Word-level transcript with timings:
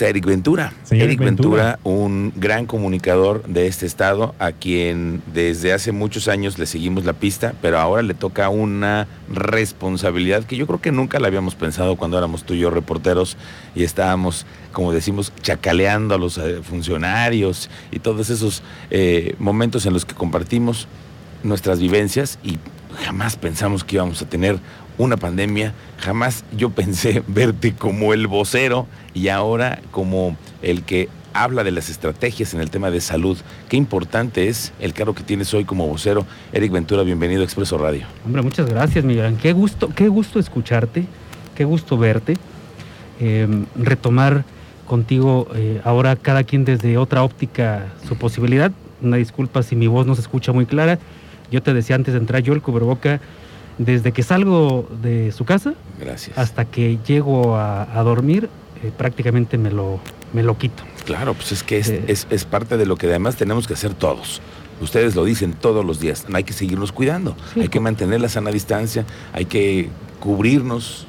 está 0.00 0.08
Eric 0.08 0.24
Ventura. 0.24 0.72
Eric 0.90 1.20
Ventura. 1.20 1.78
un 1.84 2.32
gran 2.34 2.64
comunicador 2.64 3.44
de 3.44 3.66
este 3.66 3.84
estado, 3.84 4.34
a 4.38 4.52
quien 4.52 5.22
desde 5.34 5.74
hace 5.74 5.92
muchos 5.92 6.26
años 6.26 6.58
le 6.58 6.64
seguimos 6.64 7.04
la 7.04 7.12
pista, 7.12 7.52
pero 7.60 7.78
ahora 7.78 8.00
le 8.00 8.14
toca 8.14 8.48
una 8.48 9.06
responsabilidad 9.30 10.44
que 10.44 10.56
yo 10.56 10.66
creo 10.66 10.80
que 10.80 10.90
nunca 10.90 11.20
la 11.20 11.26
habíamos 11.26 11.54
pensado 11.54 11.96
cuando 11.96 12.16
éramos 12.16 12.44
tú 12.44 12.54
y 12.54 12.60
yo 12.60 12.70
reporteros 12.70 13.36
y 13.74 13.84
estábamos, 13.84 14.46
como 14.72 14.90
decimos, 14.90 15.34
chacaleando 15.42 16.14
a 16.14 16.18
los 16.18 16.38
eh, 16.38 16.60
funcionarios 16.62 17.68
y 17.92 17.98
todos 17.98 18.30
esos 18.30 18.62
eh, 18.90 19.34
momentos 19.38 19.84
en 19.84 19.92
los 19.92 20.06
que 20.06 20.14
compartimos 20.14 20.88
nuestras 21.42 21.78
vivencias 21.78 22.38
y 22.42 22.58
jamás 23.04 23.36
pensamos 23.36 23.84
que 23.84 23.96
íbamos 23.96 24.20
a 24.22 24.28
tener 24.28 24.58
una 24.98 25.16
pandemia, 25.16 25.72
jamás 25.98 26.44
yo 26.56 26.70
pensé 26.70 27.22
verte 27.28 27.74
como 27.74 28.12
el 28.12 28.26
vocero 28.26 28.86
y 29.14 29.28
ahora 29.28 29.80
como 29.90 30.36
el 30.62 30.82
que 30.82 31.08
habla 31.32 31.64
de 31.64 31.70
las 31.70 31.88
estrategias 31.88 32.54
en 32.54 32.60
el 32.60 32.70
tema 32.70 32.90
de 32.90 33.00
salud. 33.00 33.38
Qué 33.68 33.76
importante 33.76 34.48
es 34.48 34.72
el 34.80 34.92
cargo 34.92 35.14
que 35.14 35.22
tienes 35.22 35.52
hoy 35.54 35.64
como 35.64 35.86
vocero. 35.86 36.26
Eric 36.52 36.72
Ventura, 36.72 37.02
bienvenido 37.02 37.42
a 37.42 37.44
Expreso 37.44 37.78
Radio. 37.78 38.06
Hombre, 38.26 38.42
muchas 38.42 38.68
gracias, 38.68 39.04
Miguel. 39.04 39.36
Qué 39.40 39.52
gusto, 39.52 39.90
qué 39.94 40.08
gusto 40.08 40.38
escucharte, 40.38 41.06
qué 41.54 41.64
gusto 41.64 41.96
verte, 41.96 42.36
em, 43.20 43.66
retomar 43.76 44.44
contigo 44.86 45.48
eh, 45.54 45.80
ahora 45.84 46.16
cada 46.16 46.42
quien 46.42 46.64
desde 46.64 46.98
otra 46.98 47.22
óptica 47.22 47.86
su 48.08 48.16
posibilidad. 48.16 48.72
Una 49.00 49.16
disculpa 49.16 49.62
si 49.62 49.76
mi 49.76 49.86
voz 49.86 50.06
no 50.06 50.14
se 50.14 50.20
escucha 50.20 50.52
muy 50.52 50.66
clara. 50.66 50.98
Yo 51.50 51.62
te 51.62 51.74
decía 51.74 51.96
antes 51.96 52.14
de 52.14 52.20
entrar, 52.20 52.42
yo 52.42 52.52
el 52.52 52.62
cubreboca 52.62 53.20
desde 53.80 54.12
que 54.12 54.22
salgo 54.22 54.86
de 55.02 55.32
su 55.32 55.46
casa 55.46 55.72
hasta 56.36 56.66
que 56.66 56.98
llego 57.06 57.56
a, 57.56 58.02
dormir, 58.04 58.50
eh, 58.82 58.92
prácticamente 58.96 59.56
me 59.56 59.70
lo, 59.70 60.00
me 60.34 60.42
lo 60.42 60.58
quito. 60.58 60.82
Claro, 61.06 61.32
pues 61.32 61.52
es 61.52 61.62
que 61.62 61.78
eh, 61.78 62.04
es, 62.06 62.26
es, 62.30 62.44
parte 62.44 62.76
de 62.76 62.84
lo 62.84 62.96
que 62.96 63.06
además 63.06 63.36
tenemos 63.36 63.66
que 63.66 63.72
hacer 63.72 63.94
todos. 63.94 64.42
Ustedes 64.82 65.16
lo 65.16 65.24
dicen 65.24 65.54
todos 65.54 65.84
los 65.84 65.98
días, 65.98 66.26
hay 66.32 66.44
que 66.44 66.52
seguirnos 66.52 66.92
cuidando, 66.92 67.36
hay 67.56 67.68
que 67.68 67.80
mantener 67.80 68.20
la 68.20 68.28
sana 68.28 68.50
distancia, 68.50 69.04
hay 69.32 69.46
que 69.46 69.88
cubrirnos. 70.20 71.06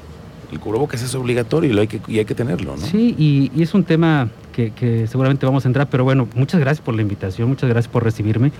El 0.52 0.60
cubrebocas 0.60 1.02
es 1.02 1.16
obligatorio 1.16 1.70
y, 1.70 1.74
lo 1.74 1.82
hay, 1.82 1.88
que, 1.88 2.02
y 2.08 2.20
hay 2.20 2.26
que 2.26 2.36
tenerlo, 2.36 2.76
¿no? 2.76 2.86
Sí, 2.86 3.16
y, 3.18 3.52
y 3.56 3.64
es 3.64 3.74
un 3.74 3.86
tema 3.86 4.30
que, 4.54 4.72
que 4.72 5.08
seguramente 5.08 5.46
vamos 5.46 5.66
a 5.66 5.70
entrar, 5.70 5.90
pero 5.90 6.04
bueno, 6.04 6.28
muchas 6.36 6.60
gracias 6.60 6.84
por 6.84 6.96
la 6.96 7.02
invitación, 7.02 7.48
muchas 7.48 7.70
gracias 7.70 7.92
por 7.92 8.04
recibirme. 8.04 8.52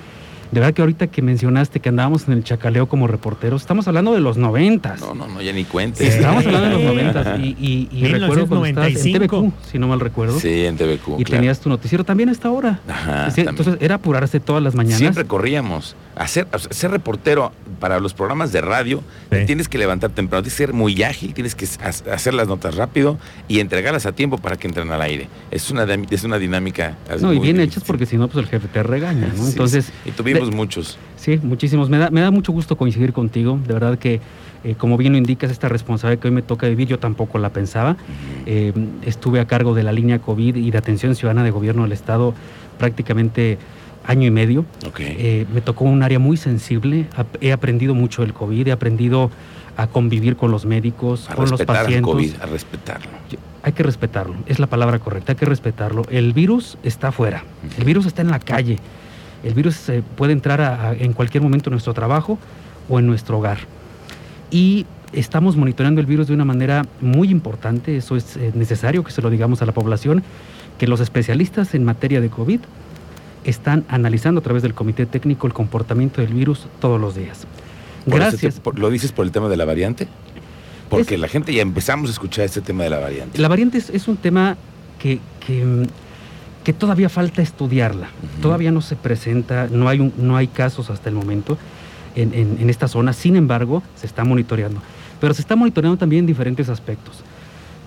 De 0.52 0.60
verdad 0.60 0.74
que 0.74 0.82
ahorita 0.82 1.08
que 1.08 1.22
mencionaste 1.22 1.80
que 1.80 1.90
andábamos 1.90 2.28
en 2.28 2.34
el 2.34 2.44
chacaleo 2.44 2.88
como 2.88 3.08
reporteros, 3.08 3.62
estamos 3.62 3.88
hablando 3.88 4.14
de 4.14 4.20
los 4.20 4.38
noventas. 4.38 5.00
No, 5.00 5.16
no, 5.16 5.28
no, 5.28 5.42
ya 5.42 5.54
ni 5.54 5.64
cuentes. 5.64 6.16
Estamos 6.16 6.46
hablando 6.46 6.68
de 6.68 6.74
los 6.74 6.84
noventas 6.94 7.40
y, 7.40 7.88
y, 7.92 8.06
recuerdo 8.08 8.48
cuando 8.48 8.66
estabas 8.66 9.06
en 9.06 9.14
TVQ, 9.14 9.54
si 9.72 9.80
no 9.80 9.88
mal 9.88 10.02
recuerdo. 10.02 10.40
Sí, 10.40 10.66
en 10.66 10.76
TVQ. 10.76 11.20
Y 11.20 11.24
tenías 11.24 11.62
tu 11.62 11.70
noticiero 11.70 12.04
también 12.04 12.30
a 12.30 12.34
esta 12.34 12.52
hora. 12.52 12.82
Ajá, 12.88 13.30
Entonces 13.36 13.78
era 13.80 13.96
apurarse 13.96 14.42
todas 14.42 14.62
las 14.62 14.76
mañanas. 14.76 15.00
Siempre 15.00 15.26
corríamos. 15.26 15.96
Hacer, 16.16 16.48
ser 16.70 16.92
reportero 16.92 17.52
para 17.80 18.00
los 18.00 18.14
programas 18.14 18.52
de 18.52 18.62
radio, 18.62 19.02
tienes 19.46 19.68
que 19.68 19.78
levantar 19.78 20.12
temprano, 20.12 20.44
tienes 20.44 20.58
que 20.58 20.66
ser 20.66 20.74
muy 20.74 21.02
ágil, 21.04 21.34
tienes 21.34 21.56
que 21.56 21.66
hacer 21.84 22.34
las 22.34 22.48
notas 22.48 22.76
rápido 22.76 23.18
y 23.48 23.60
entregarlas 23.60 24.06
a 24.06 24.12
tiempo 24.12 24.38
para 24.38 24.58
que 24.58 24.68
entren 24.68 24.92
al 24.92 25.02
aire. 25.02 25.28
Es 25.50 25.72
una, 25.72 25.84
es 25.84 26.24
una 26.24 26.38
dinámica. 26.38 26.98
No, 27.20 27.34
y 27.34 27.40
bien 27.40 27.60
hechas 27.60 27.84
porque 27.84 28.06
si 28.06 28.18
no, 28.18 28.28
pues 28.28 28.44
el 28.44 28.50
jefe 28.50 28.68
te 28.68 28.84
regaña, 28.84 29.34
¿no? 29.36 29.48
Entonces. 29.48 29.92
y 30.06 30.12
tuvimos 30.12 30.52
muchos. 30.52 30.98
Sí, 31.16 31.40
muchísimos. 31.42 31.90
Me 31.90 31.98
da, 31.98 32.10
me 32.10 32.22
da 32.22 32.32
mucho 32.32 32.52
gusto 32.52 32.78
coincidir 32.78 33.14
contigo. 33.14 33.60
De 33.66 33.74
verdad 33.74 33.98
que, 33.98 34.22
eh, 34.64 34.76
como 34.78 34.98
bien 34.98 35.14
lo 35.14 35.18
indicas, 35.18 35.52
esta 35.52 35.70
responsabilidad 35.70 36.22
que 36.22 36.28
hoy 36.28 36.34
me 36.34 36.42
toca 36.42 36.68
vivir, 36.68 36.88
yo 36.88 37.00
tampoco 37.00 37.38
la 37.38 37.52
pensaba. 37.52 37.98
Eh, 38.46 38.74
estuve 39.06 39.40
a 39.40 39.46
cargo 39.46 39.74
de 39.74 39.84
la 39.84 39.92
línea 39.92 40.20
COVID 40.20 40.56
y 40.56 40.72
de 40.72 40.78
atención 40.78 41.16
ciudadana 41.16 41.44
de 41.44 41.52
gobierno 41.52 41.84
del 41.84 41.92
Estado 41.92 42.34
prácticamente 42.82 43.60
año 44.06 44.28
y 44.28 44.32
medio. 44.32 44.66
Eh, 45.00 45.46
me 45.54 45.62
tocó 45.62 45.86
un 45.86 46.04
área 46.04 46.20
muy 46.20 46.38
sensible. 46.38 47.08
He 47.40 47.52
aprendido 47.52 47.94
mucho 47.94 48.22
del 48.22 48.34
COVID, 48.34 48.68
he 48.68 48.72
aprendido 48.72 49.32
a 49.78 49.88
convivir 49.88 50.36
con 50.36 50.52
los 50.52 50.66
médicos, 50.66 51.30
con 51.34 51.50
los 51.50 51.62
pacientes. 51.64 52.02
COVID, 52.02 52.34
a 52.42 52.46
respetarlo. 52.46 53.10
Hay 53.64 53.74
que 53.74 53.84
respetarlo, 53.84 54.36
es 54.48 54.60
la 54.60 54.68
palabra 54.68 54.98
correcta, 55.00 55.34
hay 55.34 55.38
que 55.38 55.46
respetarlo. 55.46 56.04
El 56.10 56.34
virus 56.34 56.78
está 56.84 57.10
afuera, 57.10 57.44
el 57.78 57.86
virus 57.86 58.08
está 58.08 58.22
en 58.22 58.32
la 58.32 58.40
calle. 58.40 58.80
El 59.44 59.54
virus 59.54 59.92
puede 60.16 60.34
entrar 60.34 60.96
en 61.00 61.14
cualquier 61.14 61.42
momento 61.42 61.70
en 61.70 61.72
nuestro 61.72 61.94
trabajo 61.94 62.38
o 62.90 63.00
en 63.00 63.08
nuestro 63.08 63.40
hogar. 63.40 63.60
Y 64.52 64.86
estamos 65.14 65.56
monitoreando 65.56 66.02
el 66.02 66.08
virus 66.08 66.28
de 66.28 66.34
una 66.34 66.46
manera 66.46 66.86
muy 67.00 67.30
importante, 67.30 67.98
eso 67.98 68.16
es 68.16 68.38
eh, 68.38 68.52
necesario 68.54 69.04
que 69.04 69.12
se 69.12 69.22
lo 69.22 69.30
digamos 69.30 69.62
a 69.62 69.66
la 69.66 69.72
población, 69.72 70.24
que 70.78 70.88
los 70.88 71.00
especialistas 71.00 71.74
en 71.76 71.84
materia 71.84 72.22
de 72.22 72.30
COVID 72.30 72.60
están 73.44 73.86
analizando 73.88 74.40
a 74.40 74.44
través 74.44 74.64
del 74.64 74.74
comité 74.74 75.06
técnico 75.06 75.48
el 75.48 75.54
comportamiento 75.54 76.22
del 76.22 76.34
virus 76.34 76.68
todos 76.80 77.00
los 77.00 77.16
días. 77.16 77.46
Gracias. 78.06 78.62
¿Lo 78.76 78.90
dices 78.90 79.12
por 79.12 79.26
el 79.26 79.32
tema 79.32 79.50
de 79.50 79.58
la 79.58 79.66
variante? 79.66 80.08
Porque 80.90 81.18
la 81.18 81.28
gente 81.28 81.54
ya 81.54 81.62
empezamos 81.62 82.10
a 82.10 82.14
escuchar 82.14 82.46
este 82.46 82.62
tema 82.62 82.84
de 82.84 82.90
la 82.90 83.00
variante. 83.00 83.40
La 83.40 83.48
variante 83.48 83.78
es, 83.78 84.08
un 84.08 84.18
tema 84.18 84.58
que, 85.00 85.20
que 85.46 85.88
que 86.64 86.74
todavía 86.74 87.10
falta 87.10 87.42
estudiarla. 87.42 88.10
Todavía 88.42 88.72
no 88.72 88.82
se 88.82 88.96
presenta, 88.96 89.68
no 89.72 89.90
hay, 89.90 90.00
un, 90.00 90.14
no 90.18 90.38
hay 90.38 90.48
casos 90.48 90.90
hasta 90.90 91.10
el 91.10 91.16
momento 91.16 91.58
en, 92.16 92.70
esta 92.70 92.88
zona, 92.88 93.14
sin 93.14 93.36
embargo, 93.36 93.82
se 93.96 94.06
está 94.06 94.24
monitoreando. 94.24 94.82
Pero 95.20 95.34
se 95.34 95.42
está 95.42 95.56
monitoreando 95.56 95.98
también 95.98 96.26
diferentes 96.26 96.70
aspectos. 96.70 97.22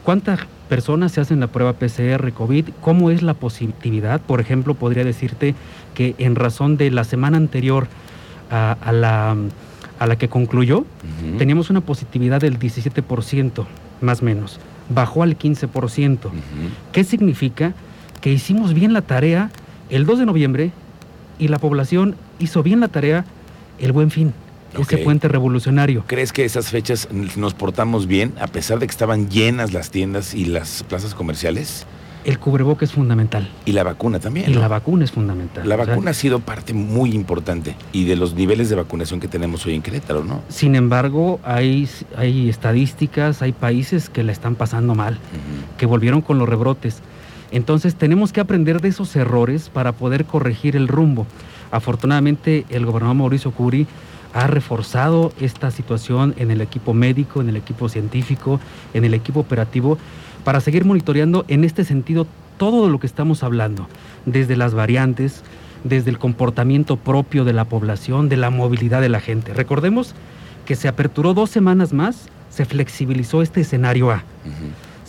¿Cuántas 0.03 0.41
personas 0.69 1.13
se 1.13 1.21
hacen 1.21 1.41
la 1.41 1.49
prueba 1.49 1.75
PCR 1.75 2.33
COVID? 2.33 2.71
¿Cómo 2.81 3.11
es 3.11 3.23
la 3.23 3.35
positividad? 3.35 4.21
Por 4.21 4.41
ejemplo, 4.41 4.75
podría 4.75 5.05
decirte 5.05 5.55
que 5.95 6.15
en 6.19 6.35
razón 6.35 6.77
de 6.77 6.91
la 6.91 7.05
semana 7.05 7.37
anterior 7.37 7.87
a, 8.51 8.93
la, 8.93 9.37
a 9.99 10.07
la, 10.07 10.17
que 10.17 10.29
concluyó, 10.29 10.85
teníamos 11.39 11.71
una 11.71 11.81
positividad 11.81 12.41
del 12.41 12.59
17%, 12.59 13.65
más 14.01 14.23
o 14.23 14.25
menos. 14.25 14.61
Bajó 14.91 15.23
al 15.23 15.39
15%. 15.39 16.19
¿Qué 16.93 17.05
significa? 17.05 17.75
que 18.25 18.33
hicimos 18.33 18.73
bien 18.73 18.95
la 18.95 19.03
tarea 19.03 19.51
el 19.91 20.07
2 20.07 20.21
de 20.21 20.25
noviembre 20.25 20.71
y 21.39 21.49
la 21.49 21.59
población 21.59 22.17
hizo 22.39 22.63
bien 22.63 22.81
la 22.81 22.89
tarea 22.89 23.27
el 23.79 23.93
buen 23.93 24.11
fin. 24.11 24.33
Ese 24.79 24.99
puente 24.99 25.29
revolucionario. 25.29 26.05
¿Crees 26.07 26.33
que 26.33 26.45
esas 26.45 26.69
fechas 26.69 27.09
nos 27.37 27.55
portamos 27.55 28.07
bien 28.07 28.33
a 28.41 28.47
pesar 28.47 28.79
de 28.79 28.87
que 28.87 28.91
estaban 28.91 29.29
llenas 29.29 29.73
las 29.73 29.91
tiendas 29.91 30.35
y 30.35 30.47
las 30.47 30.83
plazas 30.85 31.15
comerciales? 31.15 31.87
El 32.25 32.39
cubreboca 32.39 32.87
es 32.87 32.93
fundamental. 32.93 33.51
Y 33.67 33.73
la 33.73 33.83
vacuna 33.83 34.19
también. 34.19 34.51
Y 34.51 34.55
la 34.55 34.67
vacuna 34.67 35.05
es 35.05 35.13
fundamental. 35.13 35.69
La 35.69 35.77
vacuna 35.77 36.13
ha 36.13 36.15
sido 36.15 36.41
parte 36.41 36.73
muy 36.73 37.13
importante 37.13 37.77
y 37.93 38.07
de 38.07 38.17
los 38.17 38.35
niveles 38.35 38.71
de 38.71 38.77
vacunación 38.77 39.21
que 39.21 39.29
tenemos 39.29 39.67
hoy 39.67 39.75
en 39.75 39.83
Querétaro, 39.83 40.25
¿no? 40.25 40.41
Sin 40.49 40.75
embargo, 40.75 41.39
hay, 41.45 41.87
hay 42.17 42.49
estadísticas, 42.49 43.43
hay 43.43 43.53
países 43.53 44.09
que 44.09 44.23
la 44.23 44.33
están 44.33 44.55
pasando 44.55 44.95
mal, 44.95 45.19
que 45.77 45.85
volvieron 45.85 46.23
con 46.23 46.39
los 46.39 46.49
rebrotes. 46.49 47.03
Entonces 47.51 47.95
tenemos 47.95 48.33
que 48.33 48.41
aprender 48.41 48.81
de 48.81 48.89
esos 48.89 49.15
errores 49.17 49.69
para 49.69 49.93
poder 49.93 50.25
corregir 50.25 50.77
el 50.77 50.89
rumbo. 50.89 51.27
Afortunadamente 51.71 52.65
el 52.71 52.87
gobernador 52.87 53.17
Mauricio 53.17 53.51
Curi 53.51 53.87
ha 54.35 54.47
reforzado 54.49 55.33
esta 55.41 55.71
situación 55.71 56.35
en 56.37 56.51
el 56.51 56.61
equipo 56.61 56.93
médico, 56.93 57.41
en 57.41 57.49
el 57.49 57.57
equipo 57.57 57.89
científico, 57.89 58.61
en 58.93 59.05
el 59.05 59.15
equipo 59.15 59.41
operativo, 59.41 59.97
para 60.43 60.61
seguir 60.61 60.85
monitoreando 60.85 61.45
en 61.49 61.65
este 61.65 61.85
sentido 61.85 62.27
todo 62.59 62.91
lo 62.91 62.99
que 63.01 63.07
estamos 63.07 63.43
hablando, 63.43 63.89
desde 64.27 64.57
las 64.57 64.75
variantes, 64.75 65.43
desde 65.85 66.11
el 66.11 66.19
comportamiento 66.19 66.97
propio 66.97 67.45
de 67.45 67.53
la 67.53 67.65
población, 67.65 68.29
de 68.29 68.37
la 68.37 68.51
movilidad 68.51 69.01
de 69.01 69.09
la 69.09 69.21
gente. 69.21 69.55
Recordemos 69.55 70.15
que 70.67 70.75
se 70.75 70.89
aperturó 70.89 71.33
dos 71.33 71.51
semanas 71.51 71.93
más, 71.93 72.29
se 72.51 72.65
flexibilizó 72.65 73.43
este 73.43 73.61
escenario 73.61 74.11
A 74.11 74.25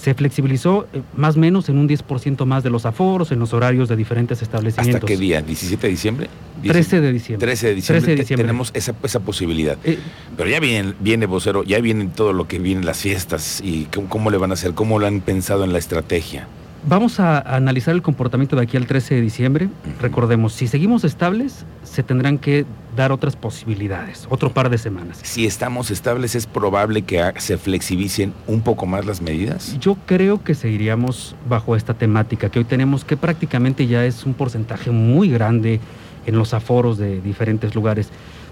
se 0.06 0.14
flexibilizó 0.14 0.86
eh, 0.94 1.02
más 1.16 1.36
o 1.36 1.40
menos 1.40 1.68
en 1.68 1.80
un 1.80 1.90
10% 1.90 2.46
más 2.46 2.64
de 2.64 2.70
los 2.70 2.86
aforos, 2.86 3.31
en 3.31 3.40
los 3.40 3.54
horarios 3.54 3.90
de 3.90 3.96
diferentes 3.96 4.40
establecimientos. 4.44 4.98
¿Hasta 4.98 5.07
qué 5.07 5.18
día? 5.18 5.44
¿17 5.44 5.80
de 5.80 5.88
diciembre? 5.88 6.30
13 6.62 7.02
de 7.02 7.12
diciembre. 7.12 7.48
13 7.48 7.68
de 7.69 7.75
diciembre, 7.75 8.16
tenemos 8.36 8.69
esa, 8.75 8.94
esa 9.02 9.19
posibilidad. 9.22 9.80
Eh, 9.84 9.98
Pero 10.38 10.48
ya 10.48 10.60
viene, 10.60 10.94
viene 11.00 11.25
vocero, 11.25 11.63
ya 11.63 11.80
vienen 11.80 12.12
todo 12.12 12.34
lo 12.34 12.48
que 12.48 12.60
vienen 12.60 12.86
las 12.86 13.00
fiestas 13.00 13.62
y 13.63 13.86
cómo, 13.86 14.30
le 14.30 14.38
van 14.38 14.52
a 14.52 14.54
hacer, 14.54 14.75
cómo 14.75 15.00
lo 15.00 15.07
han 15.07 15.22
pensado 15.22 15.63
en 15.63 15.74
la 15.74 15.80
estrategia. 15.80 16.48
Vamos 16.88 17.20
a 17.20 17.40
analizar 17.40 17.96
el 17.96 18.04
comportamiento 18.04 18.56
de 18.56 18.62
aquí 18.62 18.78
al 18.78 18.86
13 18.86 19.16
de 19.16 19.22
diciembre. 19.22 19.70
Recordemos, 20.00 20.54
si 20.54 20.68
seguimos 20.68 21.04
estables, 21.04 21.66
se 21.84 22.04
tendrán 22.04 22.38
que 22.38 22.64
dar 22.96 23.12
otras 23.12 23.36
posibilidades, 23.36 24.28
otro 24.30 24.52
par 24.52 24.70
de 24.70 24.78
semanas. 24.78 25.18
Si 25.24 25.48
estamos 25.48 25.90
estables, 25.90 26.36
¿es 26.36 26.46
probable 26.46 27.02
que 27.02 27.34
se 27.38 27.58
flexibilicen 27.58 28.34
un 28.46 28.62
poco 28.62 28.86
más 28.86 29.04
las 29.04 29.20
medidas? 29.20 29.76
Yo 29.80 29.98
creo 30.06 30.44
que 30.44 30.54
seguiríamos 30.54 31.36
bajo 31.50 31.76
esta 31.76 31.96
temática 31.96 32.50
que 32.50 32.60
hoy 32.60 32.66
tenemos, 32.66 33.04
que 33.04 33.18
prácticamente 33.18 33.88
ya 33.88 34.06
es 34.06 34.24
un 34.24 34.36
porcentaje 34.36 34.92
muy 34.92 35.32
grande 35.32 35.80
en 36.28 36.38
los 36.38 36.54
aforos 36.54 37.00
de 37.00 37.20
diferentes 37.20 37.74
lugares. 37.74 38.10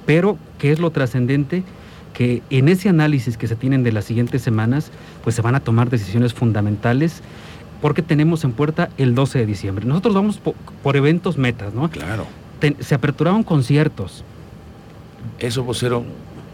Pero, 0.07 0.39
¿qué 0.57 0.71
es 0.71 0.79
lo 0.79 0.89
trascendente? 0.89 1.61
Que 2.15 2.41
en 2.49 2.67
ese 2.67 2.89
análisis 2.89 3.37
que 3.37 3.47
se 3.47 3.55
tienen 3.55 3.83
de 3.83 3.91
las 3.91 4.05
siguientes 4.05 4.41
semanas, 4.41 4.89
pues 5.23 5.35
se 5.35 5.43
van 5.43 5.53
a 5.53 5.59
tomar 5.59 5.91
decisiones 5.91 6.33
fundamentales 6.33 7.21
porque 7.83 8.01
tenemos 8.01 8.45
en 8.45 8.53
puerta 8.53 8.87
el 8.97 9.13
12 9.13 9.39
de 9.39 9.45
diciembre. 9.45 9.85
Nosotros 9.85 10.15
vamos 10.15 10.39
por, 10.81 10.95
eventos 10.95 11.37
metas, 11.37 11.73
¿no? 11.73 11.89
Claro. 11.89 12.25
se 12.79 12.95
aperturaron 12.95 13.43
conciertos. 13.43 14.23
Eso, 15.37 15.65
vocero, 15.65 16.05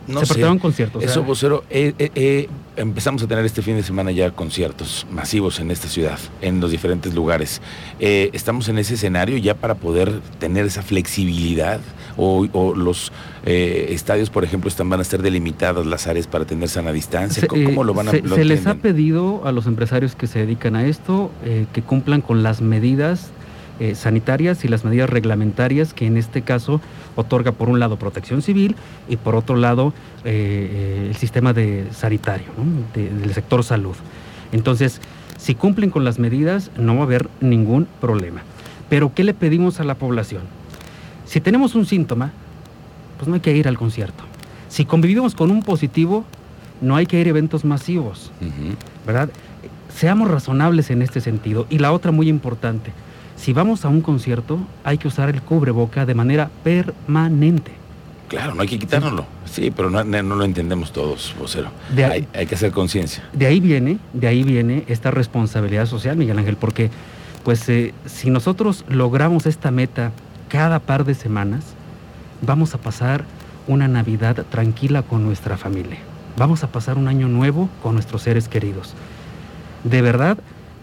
no 0.10 0.20
se 0.20 0.26
aperturaron 0.26 0.60
conciertos. 0.60 1.04
Eso, 1.04 1.24
vocero, 1.24 1.64
eh, 1.70 1.94
eh, 2.00 2.12
eh, 2.16 2.50
empezamos 2.76 3.24
a 3.24 3.28
tener 3.28 3.46
este 3.46 3.62
fin 3.62 3.76
de 3.76 3.84
semana 3.84 4.12
ya 4.12 4.32
conciertos 4.32 5.06
masivos 5.12 5.60
en 5.60 5.72
esta 5.72 5.88
ciudad, 5.88 6.20
en 6.42 6.60
los 6.60 6.72
diferentes 6.72 7.14
lugares. 7.14 7.62
estamos 8.00 8.70
en 8.70 8.78
ese 8.80 8.96
escenario 8.96 9.38
ya 9.38 9.56
para 9.56 9.76
poder 9.76 10.22
tener 10.40 10.66
esa 10.66 10.82
flexibilidad 10.82 11.80
o, 12.18 12.74
los 12.76 13.12
estadios, 13.46 14.30
por 14.30 14.44
ejemplo, 14.44 14.68
están, 14.68 14.90
van 14.90 15.00
a 15.00 15.04
estar 15.04 15.22
delimitadas 15.22 15.86
las 15.86 16.08
áreas 16.08 16.28
para 16.28 16.46
tener 16.46 16.70
sana 16.70 16.92
distancia. 16.92 17.48
¿Cómo, 17.48 17.84
lo 17.84 17.94
van 17.94 18.10
a 18.10 18.12
Se, 18.12 18.28
se 18.28 18.46
les 18.46 18.68
ha 18.68 18.76
pedido 18.76 19.42
a 19.46 19.52
los 19.52 19.68
empresarios 19.68 20.16
que 20.16 20.28
se 20.28 20.40
dedican 20.40 20.76
a 20.76 20.86
esto 20.86 21.32
que 21.74 21.82
cumplan 21.82 22.22
con 22.22 22.44
las 22.44 22.62
medidas 22.62 23.32
eh, 23.80 23.96
sanitarias 23.96 24.66
y 24.66 24.68
las 24.68 24.84
medidas 24.84 25.10
reglamentarias 25.10 25.94
que 25.94 26.06
en 26.06 26.18
este 26.18 26.42
caso 26.42 26.82
otorga 27.16 27.54
por 27.54 27.70
un 27.70 27.80
lado 27.80 27.98
protección 27.98 28.42
civil 28.42 28.76
y 29.08 29.16
por 29.16 29.36
otro 29.36 29.56
lado 29.56 29.94
eh, 30.26 31.06
eh, 31.06 31.08
el 31.10 31.16
sistema 31.16 31.54
de 31.54 31.88
sanitario 31.92 32.48
del 32.94 33.34
sector 33.34 33.64
salud. 33.64 33.96
Entonces, 34.52 35.00
si 35.38 35.56
cumplen 35.56 35.92
con 35.92 36.04
las 36.04 36.20
medidas 36.20 36.72
no 36.78 36.96
va 36.96 37.02
a 37.02 37.04
haber 37.04 37.30
ningún 37.40 37.88
problema. 38.02 38.42
Pero 38.90 39.14
¿qué 39.14 39.24
le 39.24 39.34
pedimos 39.34 39.80
a 39.80 39.84
la 39.84 39.96
población? 39.96 40.42
Si 41.26 41.40
tenemos 41.40 41.76
un 41.76 41.86
síntoma, 41.86 42.32
pues 43.18 43.28
no 43.28 43.36
hay 43.36 43.40
que 43.40 43.56
ir 43.56 43.68
al 43.68 43.78
concierto. 43.78 44.24
Si 44.68 44.84
convivimos 44.84 45.36
con 45.36 45.52
un 45.52 45.62
positivo, 45.62 46.26
no 46.82 46.96
hay 46.96 47.06
que 47.06 47.20
ir 47.20 47.28
a 47.28 47.30
eventos 47.30 47.66
masivos, 47.66 48.32
¿verdad? 49.06 49.30
Seamos 49.94 50.30
razonables 50.30 50.90
en 50.90 51.02
este 51.02 51.22
sentido. 51.22 51.66
Y 51.70 51.80
la 51.80 51.92
otra 51.92 52.12
muy 52.12 52.30
importante, 52.30 52.92
si 53.40 53.54
vamos 53.54 53.86
a 53.86 53.90
un 53.90 54.02
concierto, 54.02 54.60
hay 54.84 54.98
que 54.98 55.08
usar 55.08 55.30
el 55.30 55.42
cubreboca 55.42 56.06
de 56.06 56.14
manera 56.14 56.50
permanente. 56.64 57.72
Claro, 58.28 58.54
no 58.54 58.62
hay 58.62 58.68
que 58.68 58.78
quitárnoslo. 58.78 59.26
Sí, 59.46 59.72
pero 59.72 59.90
no, 59.90 60.04
lo 60.04 60.44
entendemos 60.44 60.92
todos, 60.92 61.34
vocero. 61.40 61.70
hay, 61.98 62.46
que 62.46 62.56
hacer 62.56 62.72
conciencia. 62.72 63.24
De 63.34 63.48
ahí 63.48 63.60
viene, 63.60 63.98
de 64.14 64.28
ahí 64.28 64.44
viene 64.44 64.84
esta 64.88 65.10
responsabilidad 65.10 65.86
social, 65.86 66.18
Miguel 66.18 66.38
Ángel, 66.38 66.58
porque 66.58 66.92
pues 67.44 67.68
eh, 67.70 67.94
si 68.06 68.30
nosotros 68.30 68.86
logramos 68.88 69.46
esta 69.46 69.72
meta 69.72 70.12
cada 70.50 70.80
par 70.80 71.06
de 71.06 71.16
semanas, 71.16 71.64
vamos 72.42 72.76
a 72.76 72.78
pasar 72.78 73.24
una 73.68 73.88
Navidad 73.88 74.46
tranquila 74.50 75.02
con 75.02 75.24
nuestra 75.24 75.58
familia. 75.58 75.98
Vamos 76.38 76.64
a 76.64 76.68
pasar 76.68 76.98
un 76.98 77.08
año 77.08 77.28
nuevo 77.28 77.70
con 77.82 77.94
nuestros 77.94 78.22
seres 78.24 78.48
queridos. 78.48 78.94
De 79.84 80.02
verdad, 80.02 80.38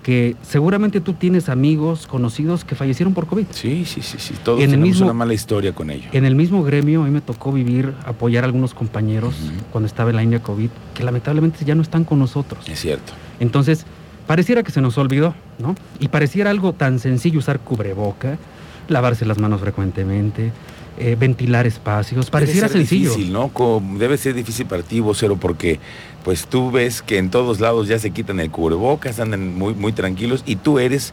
que 0.07 0.37
seguramente 0.43 1.01
tú 1.01 1.15
tienes 1.15 1.49
amigos, 1.49 2.07
conocidos 2.07 2.65
que 2.65 2.77
fallecieron 2.77 3.13
por 3.13 3.27
COVID. 3.27 3.47
Sí, 3.51 3.85
sí, 3.85 4.03
sí, 4.03 4.19
sí. 4.21 4.35
Todos 4.45 4.61
tenemos 4.61 5.01
una 5.01 5.13
mala 5.13 5.35
historia 5.35 5.73
con 5.73 5.91
ello. 5.91 6.09
En 6.13 6.25
el 6.25 6.37
mismo 6.37 6.63
gremio, 6.63 7.03
a 7.03 7.07
mí 7.07 7.11
me 7.11 7.21
tocó 7.21 7.51
vivir, 7.51 7.93
apoyar 8.05 8.45
a 8.45 8.47
algunos 8.47 8.73
compañeros 8.73 9.35
cuando 9.73 9.89
estaba 9.89 10.11
en 10.11 10.17
la 10.17 10.23
India 10.23 10.41
COVID, 10.41 10.71
que 10.95 11.03
lamentablemente 11.03 11.65
ya 11.65 11.75
no 11.75 11.83
están 11.83 12.05
con 12.05 12.21
nosotros. 12.21 12.69
Es 12.69 12.79
cierto. 12.79 13.15
Entonces, 13.41 13.85
pareciera 14.29 14.63
que 14.63 14.71
se 14.71 14.81
nos 14.81 14.97
olvidó, 14.97 15.35
¿no? 15.59 15.75
Y 15.99 16.07
pareciera 16.07 16.51
algo 16.51 16.73
tan 16.73 17.01
sencillo 17.01 17.41
usar 17.41 17.59
cubreboca, 17.59 18.39
lavarse 18.87 19.27
las 19.27 19.39
manos 19.39 19.61
frecuentemente, 19.61 20.53
eh, 20.99 21.17
ventilar 21.19 21.67
espacios. 21.67 22.31
Pareciera 22.31 22.69
Debe 22.69 22.87
ser 22.87 22.99
Difícil, 22.99 23.33
¿no? 23.33 23.51
Debe 23.99 24.17
ser 24.17 24.35
difícil 24.35 24.67
para 24.67 24.83
ti, 24.83 25.01
vocero, 25.01 25.37
porque 25.37 25.79
pues 26.25 26.47
tú 26.47 26.71
ves 26.71 27.03
que 27.03 27.19
en 27.19 27.31
todos 27.31 27.61
lados 27.61 27.89
ya 27.89 27.99
se 27.99 28.11
quitan 28.11 28.41
el 28.41 28.51
cubrebocas, 28.51 29.21
andan 29.21 29.57
muy, 29.57 29.75
muy 29.75 29.93
tranquilos 29.93 30.43
y 30.47 30.57
tú 30.57 30.79
eres 30.79 31.13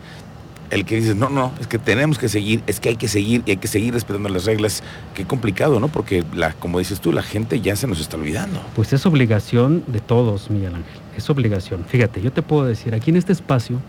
el 0.74 0.86
que 0.86 0.96
dices, 0.96 1.16
no, 1.16 1.30
no, 1.30 1.52
es 1.60 1.68
que 1.68 1.78
tenemos 1.78 2.18
que 2.18 2.30
seguir, 2.30 2.64
es 2.66 2.80
que 2.80 2.90
hay 2.90 2.96
que 2.96 3.08
seguir 3.08 3.44
y 3.46 3.52
hay 3.52 3.58
que 3.58 3.68
seguir 3.68 3.94
respetando 3.94 4.28
las 4.30 4.46
reglas. 4.46 4.82
Qué 5.14 5.26
complicado, 5.26 5.80
¿no? 5.80 5.88
Porque, 5.88 6.24
la, 6.34 6.54
como 6.54 6.80
dices 6.80 7.00
tú, 7.00 7.12
la 7.12 7.22
gente 7.22 7.62
ya 7.62 7.76
se 7.76 7.86
nos 7.86 8.00
está 8.00 8.18
olvidando. 8.18 8.60
Pues 8.76 8.92
es 8.92 9.06
obligación 9.06 9.84
de 9.88 10.00
todos, 10.00 10.50
Miguel 10.50 10.76
Ángel. 10.76 11.02
Es 11.16 11.30
obligación. 11.30 11.86
Fíjate, 11.88 12.22
yo 12.22 12.32
te 12.32 12.42
puedo 12.42 12.66
decir, 12.66 12.96
aquí 12.96 13.12
en 13.12 13.18
este 13.18 13.34
espacio 13.34 13.80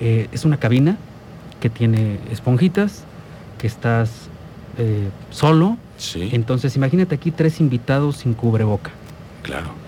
eh, 0.00 0.28
es 0.32 0.46
una 0.46 0.56
cabina 0.56 0.96
que 1.60 1.68
tiene 1.68 2.18
esponjitas, 2.30 3.04
que 3.58 3.66
estás 3.66 4.30
eh, 4.78 5.08
solo. 5.30 5.76
Entonces, 6.14 6.74
imagínate 6.76 7.14
aquí 7.14 7.30
tres 7.30 7.60
invitados 7.60 8.16
sin 8.18 8.34
cubreboca. 8.34 8.90
Claro. 9.42 9.82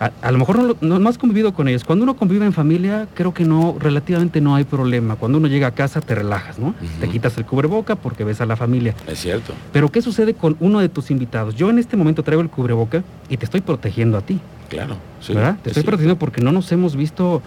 A, 0.00 0.30
lo 0.30 0.38
mejor 0.38 0.76
no, 0.80 0.98
no, 1.00 1.08
has 1.08 1.18
convivido 1.18 1.52
con 1.52 1.66
ellos. 1.66 1.82
Cuando 1.82 2.04
uno 2.04 2.14
convive 2.14 2.46
en 2.46 2.52
familia, 2.52 3.08
creo 3.14 3.34
que 3.34 3.44
no, 3.44 3.74
relativamente 3.80 4.40
no 4.40 4.54
hay 4.54 4.62
problema. 4.62 5.16
Cuando 5.16 5.38
uno 5.38 5.48
llega 5.48 5.66
a 5.66 5.70
casa, 5.72 6.00
te 6.00 6.14
relajas, 6.14 6.60
¿no? 6.60 6.72
Te 7.00 7.08
quitas 7.08 7.36
el 7.36 7.44
cubreboca 7.44 7.96
porque 7.96 8.22
ves 8.22 8.40
a 8.40 8.46
la 8.46 8.54
familia. 8.54 8.94
Es 9.08 9.18
cierto. 9.18 9.54
Pero 9.72 9.88
¿qué 9.88 10.00
sucede 10.00 10.34
con 10.34 10.56
uno 10.60 10.78
de 10.78 10.88
tus 10.88 11.10
invitados? 11.10 11.56
Yo 11.56 11.68
en 11.68 11.80
este 11.80 11.96
momento 11.96 12.22
traigo 12.22 12.42
el 12.42 12.48
cubreboca 12.48 13.02
y 13.28 13.38
te 13.38 13.44
estoy 13.44 13.60
protegiendo 13.60 14.16
a 14.16 14.20
ti. 14.20 14.38
Claro, 14.68 14.98
¿Verdad? 15.26 15.56
Te 15.64 15.70
estoy 15.70 15.82
protegiendo 15.82 16.16
porque 16.16 16.42
no 16.42 16.52
nos 16.52 16.70
hemos 16.70 16.94
visto 16.94 17.42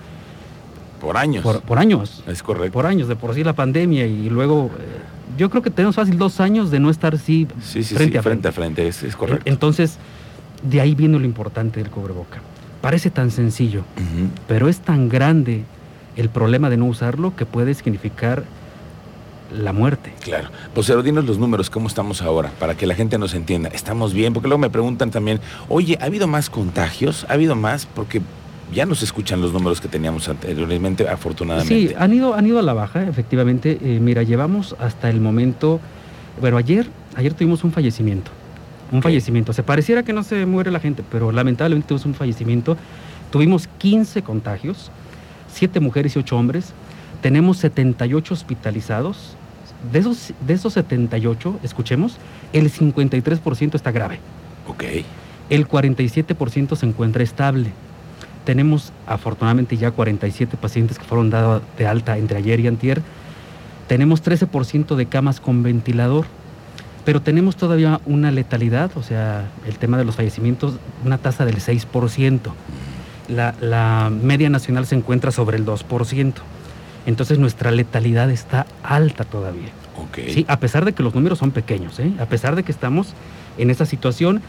por 1.00 1.16
años. 1.16 1.44
Por, 1.44 1.80
años. 1.80 2.22
Es 2.28 2.44
correcto. 2.44 2.74
Por 2.74 2.86
años, 2.86 3.08
de 3.08 3.16
por 3.16 3.34
sí 3.34 3.46
la 3.46 3.54
pandemia 3.54 4.06
y 4.06 4.30
luego 4.30 4.70
eh, 4.78 5.21
yo 5.38 5.50
creo 5.50 5.62
que 5.62 5.70
tenemos 5.70 5.96
fácil 5.96 6.18
dos 6.18 6.40
años 6.40 6.72
de 6.72 6.80
no 6.80 6.90
estar 6.90 7.16
así 7.16 7.48
frente, 7.94 8.18
a 8.18 8.24
frente. 8.24 8.48
a 8.48 8.52
frente. 8.52 8.88
Es, 8.88 9.16
correcto. 9.16 9.44
Entonces, 9.46 9.98
de 10.64 10.82
ahí 10.82 10.96
viene 10.96 11.20
lo 11.20 11.26
importante 11.26 11.82
del 11.82 11.90
cubreboca. 11.90 12.42
Parece 12.82 13.12
tan 13.12 13.30
sencillo, 13.32 13.84
pero 14.48 14.68
es 14.68 14.80
tan 14.80 15.08
grande 15.08 15.64
el 16.16 16.30
problema 16.30 16.70
de 16.70 16.78
no 16.78 16.86
usarlo 16.86 17.36
que 17.36 17.46
puede 17.46 17.74
significar 17.74 18.44
la 19.52 19.74
muerte. 19.74 20.14
Claro. 20.22 20.50
Pues 20.74 20.88
pero 20.88 21.04
dinos 21.04 21.26
los 21.26 21.38
números, 21.38 21.70
¿cómo 21.70 21.88
estamos 21.88 22.22
ahora? 22.22 22.52
Para 22.60 22.76
que 22.76 22.86
la 22.86 22.96
gente 22.96 23.18
nos 23.18 23.34
entienda. 23.34 23.70
¿Estamos 23.70 24.14
bien? 24.14 24.34
Porque 24.34 24.48
luego 24.48 24.60
me 24.60 24.70
preguntan 24.70 25.12
también, 25.12 25.40
oye, 25.70 25.98
¿ha 26.02 26.06
habido 26.06 26.28
más 26.28 26.50
contagios? 26.50 27.26
¿Ha 27.30 27.34
habido 27.34 27.56
más? 27.56 27.86
Porque 27.86 28.22
ya 28.74 28.86
no 28.86 28.96
se 28.96 29.06
escuchan 29.06 29.42
los 29.42 29.54
números 29.54 29.82
que 29.82 29.88
teníamos 29.88 30.28
anteriormente, 30.30 31.08
afortunadamente. 31.08 31.90
Sí, 31.90 31.94
han 31.98 32.14
ido, 32.14 32.34
han 32.34 32.48
ido 32.48 32.60
a 32.60 32.62
la 32.62 32.74
baja, 32.74 33.04
efectivamente. 33.04 33.78
Eh, 33.82 34.00
mira, 34.00 34.24
llevamos 34.24 34.76
hasta 34.80 35.10
el 35.10 35.20
momento, 35.20 35.80
bueno, 36.40 36.58
ayer, 36.58 36.88
ayer 37.16 37.34
tuvimos 37.34 37.64
un 37.64 37.72
fallecimiento, 37.72 38.32
un 38.92 39.02
fallecimiento. 39.02 39.54
Se 39.54 39.64
pareciera 39.64 40.04
que 40.04 40.14
no 40.14 40.24
se 40.24 40.46
muere 40.46 40.72
la 40.72 40.80
gente, 40.80 41.04
pero 41.10 41.32
lamentablemente 41.32 41.88
tuvimos 41.88 42.06
un 42.06 42.16
fallecimiento. 42.16 42.78
Tuvimos 43.32 43.68
15 43.78 44.24
contagios, 44.24 44.92
7 45.54 45.80
mujeres 45.80 46.16
y 46.16 46.20
8 46.20 46.38
hombres. 46.38 46.74
Tenemos 47.22 47.58
78 47.58 48.34
hospitalizados. 48.34 49.36
De 49.92 50.00
esos, 50.00 50.34
de 50.46 50.54
esos 50.54 50.74
78, 50.74 51.60
escuchemos, 51.64 52.18
el 52.54 52.72
53% 52.72 53.76
está 53.76 53.92
grave. 53.92 54.20
Ok. 54.68 54.84
El 55.50 55.68
47% 55.68 56.76
se 56.76 56.86
encuentra 56.86 57.24
estable. 57.24 57.72
Tenemos 58.46 58.92
afortunadamente 59.08 59.78
ya 59.78 59.92
47 59.92 60.58
pacientes 60.58 60.98
que 60.98 61.06
fueron 61.06 61.30
dados 61.30 61.62
de 61.78 61.88
alta 61.88 62.18
entre 62.18 62.38
ayer 62.38 62.60
y 62.60 62.68
antier. 62.68 63.02
Tenemos 63.88 64.24
13% 64.24 64.96
de 64.96 65.06
camas 65.06 65.40
con 65.40 65.64
ventilador, 65.64 66.26
pero 67.06 67.22
tenemos 67.22 67.56
todavía 67.56 68.00
una 68.06 68.32
letalidad, 68.32 68.92
o 68.96 69.04
sea, 69.04 69.50
el 69.68 69.78
tema 69.78 69.98
de 69.98 70.06
los 70.06 70.16
fallecimientos, 70.16 70.76
una 71.06 71.18
tasa 71.18 71.46
del 71.46 71.58
6%. 71.58 72.40
La, 73.28 73.54
la 73.62 74.12
media 74.12 74.50
nacional 74.50 74.86
se 74.86 74.96
encuentra 74.96 75.32
sobre 75.32 75.58
el 75.58 75.66
2%. 75.66 76.34
Entonces 77.06 77.40
nuestra 77.40 77.72
letalidad 77.72 78.30
está 78.30 78.66
alta 78.84 79.24
todavía. 79.24 79.70
Okay. 80.10 80.34
Sí, 80.34 80.46
a 80.48 80.60
pesar 80.60 80.86
de 80.86 80.94
que 80.94 81.04
los 81.04 81.14
números 81.14 81.40
son 81.40 81.52
pequeños, 81.52 82.00
¿eh? 82.00 82.12
a 82.20 82.26
pesar 82.26 82.56
de 82.56 82.64
que 82.64 82.72
estamos 82.72 83.14
en 83.58 83.70
esa 83.70 83.86
situación 83.86 84.42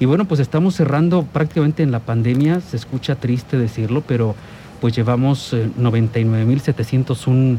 y 0.00 0.04
bueno, 0.04 0.26
pues 0.26 0.40
estamos 0.40 0.76
cerrando 0.76 1.24
prácticamente 1.24 1.82
en 1.82 1.90
la 1.90 2.00
pandemia, 2.00 2.60
se 2.60 2.76
escucha 2.76 3.16
triste 3.16 3.58
decirlo, 3.58 4.02
pero 4.06 4.34
pues 4.80 4.94
llevamos 4.94 5.52
99.701 5.52 7.54
eh, 7.54 7.58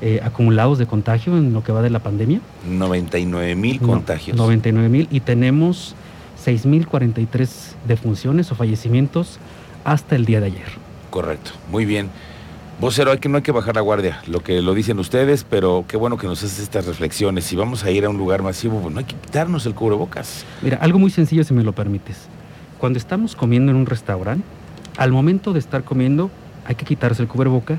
eh, 0.00 0.20
acumulados 0.22 0.78
de 0.78 0.86
contagio 0.86 1.36
en 1.36 1.52
lo 1.52 1.62
que 1.62 1.72
va 1.72 1.82
de 1.82 1.90
la 1.90 1.98
pandemia. 1.98 2.40
99.000 2.68 3.80
contagios. 3.80 4.36
99.000 4.36 5.08
y 5.10 5.20
tenemos 5.20 5.94
6.043 6.44 7.48
defunciones 7.86 8.50
o 8.52 8.54
fallecimientos 8.54 9.38
hasta 9.84 10.16
el 10.16 10.24
día 10.24 10.40
de 10.40 10.46
ayer. 10.46 10.68
Correcto, 11.10 11.50
muy 11.70 11.84
bien. 11.84 12.08
Vocero, 12.82 13.12
hay 13.12 13.18
que, 13.18 13.28
no 13.28 13.36
hay 13.36 13.44
que 13.44 13.52
bajar 13.52 13.76
la 13.76 13.80
guardia, 13.80 14.20
lo 14.26 14.42
que 14.42 14.60
lo 14.60 14.74
dicen 14.74 14.98
ustedes, 14.98 15.46
pero 15.48 15.84
qué 15.86 15.96
bueno 15.96 16.18
que 16.18 16.26
nos 16.26 16.42
haces 16.42 16.58
estas 16.58 16.84
reflexiones. 16.84 17.44
Si 17.44 17.54
vamos 17.54 17.84
a 17.84 17.92
ir 17.92 18.04
a 18.04 18.08
un 18.08 18.18
lugar 18.18 18.42
masivo, 18.42 18.80
pues 18.80 18.92
no 18.92 18.98
hay 18.98 19.04
que 19.04 19.14
quitarnos 19.14 19.64
el 19.66 19.74
cubrebocas. 19.76 20.44
Mira, 20.62 20.78
algo 20.78 20.98
muy 20.98 21.12
sencillo 21.12 21.44
si 21.44 21.54
me 21.54 21.62
lo 21.62 21.72
permites. 21.72 22.26
Cuando 22.78 22.98
estamos 22.98 23.36
comiendo 23.36 23.70
en 23.70 23.76
un 23.76 23.86
restaurante, 23.86 24.44
al 24.96 25.12
momento 25.12 25.52
de 25.52 25.60
estar 25.60 25.84
comiendo, 25.84 26.28
hay 26.64 26.74
que 26.74 26.84
quitarse 26.84 27.22
el 27.22 27.28
cubreboca, 27.28 27.78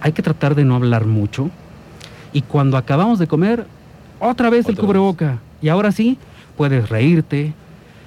hay 0.00 0.10
que 0.10 0.20
tratar 0.20 0.56
de 0.56 0.64
no 0.64 0.74
hablar 0.74 1.06
mucho. 1.06 1.48
Y 2.32 2.42
cuando 2.42 2.76
acabamos 2.76 3.20
de 3.20 3.28
comer, 3.28 3.66
otra 4.18 4.50
vez 4.50 4.68
el 4.68 4.76
cubreboca. 4.76 5.38
Y 5.62 5.68
ahora 5.68 5.92
sí, 5.92 6.18
puedes 6.56 6.88
reírte, 6.88 7.54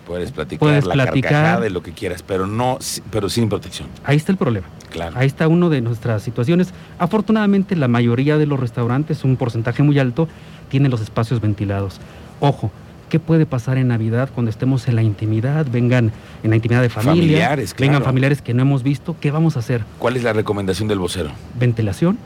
Puedes 0.06 0.34
platicar, 0.34 0.60
puedes 0.60 0.86
la 0.86 0.94
platicar 0.94 1.62
de 1.62 1.70
lo 1.70 1.82
que 1.82 1.94
quieras, 1.94 2.24
pero 2.24 2.46
no, 2.46 2.78
pero 3.10 3.30
sin 3.30 3.48
protección. 3.48 3.88
Ahí 4.04 4.18
está 4.18 4.34
el 4.34 4.38
problema. 4.38 4.68
Claro. 4.94 5.18
Ahí 5.18 5.28
está 5.28 5.48
una 5.48 5.68
de 5.70 5.82
nuestras 5.82 6.22
situaciones. 6.24 6.74
Afortunadamente, 7.00 7.76
la 7.76 7.88
mayoría 7.90 8.38
de 8.38 8.46
los 8.46 8.60
restaurantes, 8.60 9.24
un 9.26 9.36
porcentaje 9.36 9.84
muy 9.84 10.00
alto, 10.00 10.28
tienen 10.70 10.92
los 10.92 11.02
espacios 11.02 11.42
ventilados. 11.42 12.00
Ojo, 12.40 12.72
¿qué 13.10 13.20
puede 13.20 13.46
pasar 13.46 13.78
en 13.78 13.88
Navidad 13.88 14.30
cuando 14.34 14.50
estemos 14.52 14.88
en 14.88 14.96
la 14.96 15.02
intimidad? 15.04 15.66
Vengan 15.72 16.12
en 16.44 16.50
la 16.52 16.56
intimidad 16.56 16.82
de 16.84 16.90
familia. 16.90 17.24
Familiares, 17.24 17.74
claro. 17.74 17.92
Vengan 17.92 18.04
familiares 18.06 18.42
que 18.42 18.54
no 18.54 18.62
hemos 18.62 18.84
visto. 18.84 19.16
¿Qué 19.20 19.32
vamos 19.32 19.56
a 19.56 19.60
hacer? 19.60 19.84
¿Cuál 20.00 20.16
es 20.16 20.24
la 20.24 20.32
recomendación 20.34 20.88
del 20.88 21.00
vocero? 21.00 21.32
Ventilación. 21.60 22.18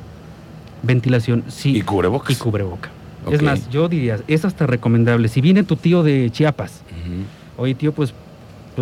Ventilación, 0.84 1.44
sí. 1.48 1.76
¿Y 1.76 1.82
cubrebocas? 1.82 2.32
Y 2.32 2.36
cubreboca. 2.36 2.90
Es 3.32 3.42
más, 3.42 3.70
yo 3.70 3.90
diría, 3.90 4.20
es 4.28 4.46
hasta 4.46 4.68
recomendable. 4.68 5.28
Si 5.28 5.42
viene 5.42 5.64
tu 5.64 5.76
tío 5.76 6.04
de 6.04 6.30
Chiapas, 6.32 6.82
Ujú. 6.92 7.62
oye 7.64 7.76
tío, 7.76 7.92
pues, 7.92 8.14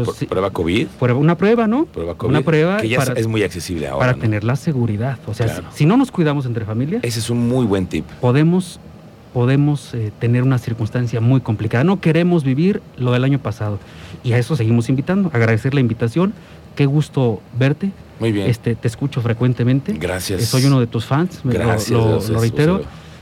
pues 0.04 0.26
¿Prueba 0.26 0.50
COVID? 0.52 0.88
prueba 1.00 1.20
una 1.20 1.38
prueba, 1.38 1.68
¿no? 1.68 1.86
Prueba 1.86 2.16
COVID. 2.16 2.30
Una 2.30 2.42
prueba 2.42 2.78
Que 2.78 2.90
ya 2.90 2.98
para, 3.00 3.14
es 3.14 3.28
muy 3.28 3.44
accesible 3.44 3.88
ahora. 3.88 4.00
para 4.08 4.14
¿no? 4.18 4.22
tener 4.22 4.44
la 4.44 4.56
seguridad. 4.56 5.18
O 5.28 5.34
sea, 5.34 5.46
Claro. 5.46 5.64
si, 5.72 5.78
si 5.80 5.86
no 5.86 5.96
nos 5.98 6.12
cuidamos 6.12 6.46
entre 6.46 6.66
familia, 6.66 7.00
Ese 7.02 7.20
es 7.20 7.30
un 7.30 7.48
muy 7.48 7.66
buen 7.66 7.88
tip. 7.88 8.06
podemos, 8.22 8.80
podemos 9.34 9.94
eh, 9.94 10.12
tener 10.20 10.44
una 10.44 10.58
circunstancia 10.58 11.22
muy 11.22 11.42
complicada. 11.42 11.84
No 11.84 12.00
queremos 12.02 12.44
vivir 12.44 12.82
lo 12.98 13.12
del 13.12 13.24
año 13.24 13.40
pasado. 13.40 13.80
Y 14.24 14.34
a 14.34 14.38
eso 14.38 14.56
seguimos 14.56 14.90
invitando. 14.90 15.30
Agradecer 15.34 15.74
la 15.74 15.80
invitación. 15.82 16.34
Qué 16.76 16.86
gusto 16.86 17.42
verte. 17.58 17.92
Muy 18.20 18.32
bien. 18.32 18.50
Este, 18.50 18.76
te 18.76 18.88
escucho 18.88 19.22
frecuentemente. 19.22 19.94
Gracias. 19.94 20.42
Eh, 20.42 20.46
Soy 20.46 20.66
uno 20.66 20.80
de 20.80 20.88
tus 20.88 21.06
fans. 21.06 21.42
lo- 21.44 21.52
Gracias. 21.52 21.90
lo, 21.92 22.10
gracias, 22.12 22.30
lo 22.32 22.40
reitero. 22.40 22.82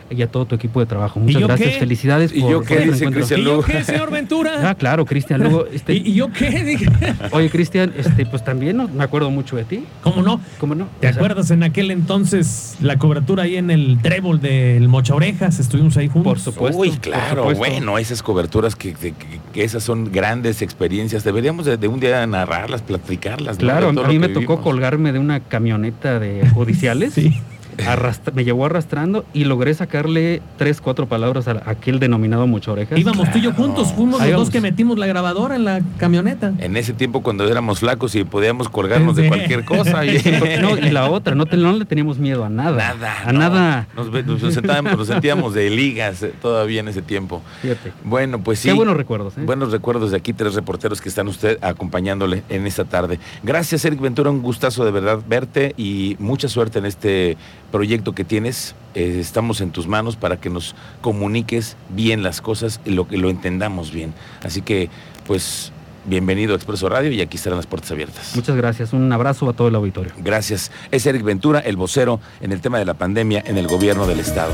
Y 0.10 0.22
a 0.22 0.28
todo 0.28 0.46
tu 0.46 0.56
equipo 0.56 0.80
de 0.80 0.86
trabajo. 0.86 1.20
Muchas 1.20 1.42
yo 1.42 1.48
gracias. 1.48 1.74
qué? 1.74 1.80
Felicidades 1.80 2.32
¿Y 2.36 2.42
por, 2.42 2.52
yo 2.52 2.62
qué 2.62 2.80
dice. 2.82 3.06
Cristian 3.08 3.40
¿Y 3.40 3.44
yo 3.44 3.52
Lugo? 3.56 3.64
qué, 3.64 3.84
señor 3.84 4.12
Ventura? 4.12 4.52
Ah, 4.70 4.76
claro, 4.76 5.06
Cristian 5.06 5.42
Lugo. 5.44 5.66
Este, 5.74 5.94
¿Y, 5.94 6.14
yo 6.14 6.32
qué? 6.32 6.64
Dije, 6.64 6.86
Oye, 7.32 7.50
Cristian, 7.50 7.94
este, 7.98 8.26
pues 8.26 8.44
también 8.44 8.78
¿no? 8.78 8.88
me 8.88 9.04
acuerdo 9.04 9.30
mucho 9.32 9.56
de 9.56 9.64
ti. 9.64 9.84
¿Cómo 10.02 10.22
no? 10.22 10.40
¿Cómo 10.60 10.76
no? 10.76 10.88
¿Te 11.00 11.08
O 11.08 11.12
sea, 11.14 11.20
acuerdas 11.22 11.50
en 11.52 11.64
aquel 11.64 11.90
entonces 11.92 12.76
la 12.82 12.98
cobertura 12.98 13.44
ahí 13.44 13.56
en 13.58 13.72
el 13.72 14.00
trébol 14.02 14.40
del 14.40 14.88
Mocha 14.88 15.16
Orejas? 15.16 15.60
Estuvimos 15.60 15.98
ahí 15.98 16.08
juntos. 16.08 16.24
Por 16.34 16.40
supuesto. 16.40 16.80
Uy, 16.82 16.92
claro, 16.92 17.42
supuesto. 17.50 17.60
bueno, 17.60 17.98
esas 17.98 18.22
coberturas 18.22 18.76
que, 18.76 18.94
que- 18.94 19.14
que- 19.14 19.40
que 19.54 19.64
esas 19.64 19.84
son 19.84 20.12
grandes 20.12 20.62
experiencias. 20.62 21.24
Deberíamos 21.24 21.66
de, 21.66 21.78
de 21.78 21.88
un 21.88 22.00
día 22.00 22.26
narrarlas, 22.28 22.82
platicarlas. 22.82 23.58
Claro, 23.58 23.90
a 23.90 24.08
mí 24.08 24.20
me 24.20 24.30
tocó 24.30 24.62
colgarme 24.62 25.12
de 25.12 25.20
una 25.20 25.40
camioneta 25.42 26.20
de 26.20 26.48
judiciales. 26.50 27.14
Sí. 27.14 27.40
Arrastra- 27.78 28.34
me 28.34 28.44
llevó 28.44 28.66
arrastrando 28.66 29.26
y 29.34 29.46
logré 29.46 29.74
sacarle 29.74 30.42
tres, 30.58 30.82
cuatro 30.82 31.08
palabras 31.08 31.48
a 31.48 31.62
aquel 31.66 32.00
denominado 32.00 32.48
mucho 32.48 32.74
orejas. 32.74 32.98
Íbamos 33.00 33.32
tú 33.32 33.38
y 33.38 33.42
yo 33.42 33.52
Claro. 33.54 33.64
juntos, 33.74 33.94
fuimos 33.94 34.22
Ahí 34.22 34.28
los 34.32 34.38
vamos. 34.38 34.48
dos 34.48 34.54
que 34.54 34.62
metimos 34.62 34.98
la 34.98 35.08
grabadora 35.08 35.56
en 35.56 35.66
la 35.66 35.82
camioneta. 35.98 36.54
En 36.60 36.78
ese 36.78 36.94
tiempo 36.94 37.22
cuando 37.24 37.48
éramos 37.48 37.80
flacos 37.80 38.16
y 38.16 38.24
podíamos 38.24 38.70
colgarnos 38.70 39.16
de 39.16 39.28
cualquier 39.28 39.66
cosa. 39.66 40.06
Y, 40.06 40.18
No, 40.62 40.78
y 40.78 40.90
la 40.92 41.10
otra, 41.10 41.36
no, 41.36 41.46
te- 41.46 41.58
no 41.58 41.74
le 41.74 41.86
teníamos 41.86 42.18
miedo 42.18 42.44
a 42.46 42.50
nada. 42.50 42.94
Nada. 42.94 43.14
A 43.26 43.32
no. 43.34 43.40
nada. 43.40 43.88
Nos 43.96 44.54
sentábamos- 44.54 44.98
nos 44.98 45.08
sentíamos 45.08 45.54
de 45.54 45.70
ligas 45.70 46.24
eh, 46.24 46.34
todavía 46.42 46.80
en 46.80 46.88
ese 46.88 47.02
tiempo. 47.02 47.42
Fíjate. 47.62 47.92
Bueno, 48.04 48.40
pues 48.42 48.60
sí. 48.60 48.70
Qué 48.70 48.74
buenos 48.74 48.96
recuerdos, 48.98 49.38
¿eh? 49.38 49.42
Buenos 49.46 49.72
recuerdos 49.72 50.12
de 50.12 50.18
aquí, 50.18 50.34
tres 50.34 50.54
reporteros 50.54 51.02
que 51.02 51.10
están 51.10 51.28
usted 51.28 51.58
acompañándole 51.62 52.44
en 52.50 52.66
esta 52.68 52.86
tarde. 52.86 53.20
Gracias, 53.44 53.84
Eric 53.86 54.00
Ventura, 54.02 54.30
un 54.30 54.42
gustazo 54.42 54.86
de 54.86 54.92
verdad 54.92 55.20
verte 55.28 55.74
y 55.78 56.16
mucha 56.20 56.48
suerte 56.48 56.80
en 56.80 56.86
este 56.86 57.38
proyecto 57.74 58.14
que 58.14 58.24
tienes. 58.24 58.76
Eh, 58.94 59.18
estamos 59.20 59.60
en 59.60 59.72
tus 59.72 59.88
manos 59.88 60.16
para 60.16 60.38
que 60.38 60.52
nos 60.52 60.76
comuniques 61.02 61.76
bien 61.90 62.22
las 62.22 62.40
cosas 62.40 62.80
y 62.86 62.92
lo 62.92 63.08
que 63.08 63.18
lo 63.18 63.32
entendamos 63.32 63.92
bien. 63.92 64.14
Así 64.44 64.62
que, 64.62 64.92
pues, 65.26 65.74
bienvenido 66.06 66.54
a 66.54 66.56
Expreso 66.56 66.88
Radio 66.88 67.12
y 67.12 67.20
aquí 67.20 67.38
estarán 67.38 67.58
las 67.58 67.66
puertas 67.66 67.90
abiertas. 67.90 68.36
Muchas 68.36 68.56
gracias. 68.56 68.94
Un 68.94 69.12
abrazo 69.12 69.50
a 69.50 69.54
todo 69.54 69.70
el 69.70 69.76
auditorio. 69.76 70.14
Gracias. 70.20 70.72
Es 70.92 71.08
Eric 71.08 71.24
Ventura, 71.24 71.62
el 71.62 71.76
vocero 71.76 72.20
en 72.42 72.52
el 72.52 72.62
tema 72.62 72.78
de 72.78 72.86
la 72.86 72.94
pandemia 72.94 73.44
en 73.44 73.58
el 73.58 73.68
gobierno 73.68 74.06
del 74.06 74.20
Estado. 74.20 74.54